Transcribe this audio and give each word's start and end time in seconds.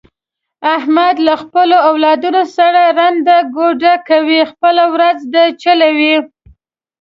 احمد 0.75 1.15
له 1.27 1.33
خپلو 1.43 1.77
اولادونو 1.89 2.43
سره 2.57 2.81
ړنده 2.97 3.37
ګوډه 3.55 3.93
کوي، 4.09 4.41
خپله 4.51 4.83
ورځ 4.93 5.19
ده 5.33 5.43
چلوي 5.61 6.07
یې. 6.13 6.19